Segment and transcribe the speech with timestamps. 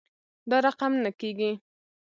[0.49, 1.51] دا رقم نه کیږي